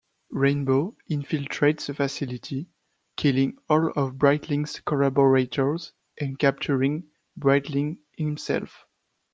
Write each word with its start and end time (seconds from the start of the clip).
Rainbow 0.31 0.95
infiltrates 1.11 1.85
the 1.85 1.93
facility, 1.93 2.67
killing 3.17 3.59
all 3.69 3.91
of 3.91 4.17
Brightling's 4.17 4.79
collaborators 4.79 5.93
and 6.19 6.39
capturing 6.39 7.07
Brightling 7.37 7.99
himself. 8.17 8.87